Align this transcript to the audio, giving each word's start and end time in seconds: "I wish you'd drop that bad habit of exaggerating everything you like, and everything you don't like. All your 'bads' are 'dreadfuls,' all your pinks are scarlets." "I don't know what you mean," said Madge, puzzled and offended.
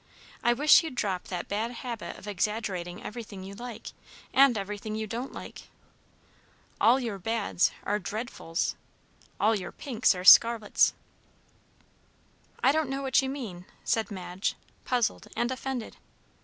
"I 0.43 0.53
wish 0.53 0.81
you'd 0.81 0.95
drop 0.95 1.25
that 1.25 1.47
bad 1.47 1.69
habit 1.69 2.17
of 2.17 2.27
exaggerating 2.27 3.03
everything 3.03 3.43
you 3.43 3.53
like, 3.53 3.91
and 4.33 4.57
everything 4.57 4.95
you 4.95 5.05
don't 5.05 5.31
like. 5.31 5.69
All 6.81 6.99
your 6.99 7.19
'bads' 7.19 7.69
are 7.83 7.99
'dreadfuls,' 7.99 8.73
all 9.39 9.53
your 9.55 9.71
pinks 9.71 10.15
are 10.15 10.23
scarlets." 10.23 10.95
"I 12.63 12.71
don't 12.71 12.89
know 12.89 13.03
what 13.03 13.21
you 13.21 13.29
mean," 13.29 13.67
said 13.83 14.09
Madge, 14.09 14.55
puzzled 14.85 15.27
and 15.35 15.51
offended. 15.51 15.97